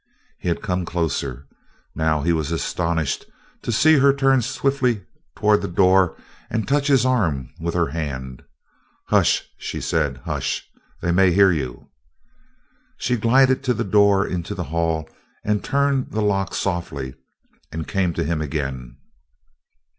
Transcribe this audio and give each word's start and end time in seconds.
He 0.39 0.47
had 0.47 0.63
come 0.63 0.83
closer. 0.83 1.45
Now 1.93 2.23
he 2.23 2.33
was 2.33 2.51
astonished 2.51 3.25
to 3.61 3.71
see 3.71 3.99
her 3.99 4.11
turn 4.11 4.41
swiftly 4.41 5.05
toward 5.35 5.61
the 5.61 5.67
door 5.67 6.17
and 6.49 6.67
touch 6.67 6.87
his 6.87 7.05
arm 7.05 7.53
with 7.59 7.75
her 7.75 7.89
hand. 7.89 8.41
"Hush!" 9.09 9.47
she 9.59 9.79
said. 9.79 10.17
"Hush! 10.25 10.67
They 11.03 11.11
may 11.11 11.31
hear 11.31 11.51
you!" 11.51 11.89
She 12.97 13.15
glided 13.15 13.61
to 13.65 13.75
the 13.75 13.83
door 13.83 14.25
into 14.25 14.55
the 14.55 14.63
hall 14.73 15.07
and 15.45 15.63
turned 15.63 16.09
the 16.09 16.23
lock 16.23 16.55
softly 16.55 17.13
and 17.71 17.87
came 17.87 18.11
to 18.15 18.23
him 18.23 18.41
again. 18.41 18.97